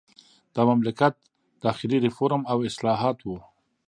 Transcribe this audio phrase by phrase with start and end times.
[0.55, 1.13] د مملکت
[1.65, 3.37] داخلي ریفورم او اصلاحات وو.